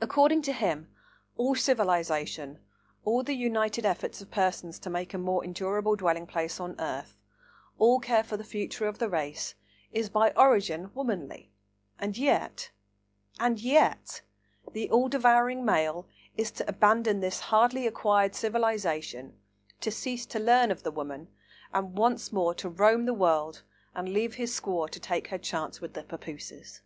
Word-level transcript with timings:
According 0.00 0.42
to 0.42 0.52
him, 0.52 0.94
all 1.36 1.56
civilisation, 1.56 2.60
all 3.04 3.24
the 3.24 3.34
united 3.34 3.84
efforts 3.84 4.20
of 4.20 4.30
persons 4.30 4.78
to 4.78 4.88
make 4.88 5.12
a 5.12 5.18
more 5.18 5.42
endurable 5.44 5.96
dwelling 5.96 6.24
place 6.28 6.60
on 6.60 6.76
earth, 6.80 7.18
all 7.76 7.98
care 7.98 8.22
for 8.22 8.36
the 8.36 8.44
future 8.44 8.86
of 8.86 9.00
the 9.00 9.08
race, 9.08 9.56
is 9.92 10.08
by 10.08 10.30
origin 10.36 10.92
womanly, 10.94 11.50
and 11.98 12.16
yet—and 12.16 13.58
yet—the 13.58 14.88
all 14.88 15.08
devouring 15.08 15.64
male 15.64 16.06
is 16.36 16.52
to 16.52 16.68
abandon 16.68 17.18
this 17.18 17.40
hardly 17.40 17.88
acquired 17.88 18.36
civilisation, 18.36 19.36
to 19.80 19.90
cease 19.90 20.26
to 20.26 20.38
learn 20.38 20.70
of 20.70 20.84
the 20.84 20.92
woman, 20.92 21.26
and 21.74 21.98
once 21.98 22.30
more 22.32 22.54
to 22.54 22.68
roam 22.68 23.04
the 23.04 23.12
world 23.12 23.64
and 23.96 24.10
leave 24.10 24.34
his 24.34 24.52
squaw 24.52 24.88
to 24.88 25.00
take 25.00 25.26
her 25.26 25.38
chance 25.38 25.80
with 25.80 25.94
the 25.94 26.04
papooses! 26.04 26.82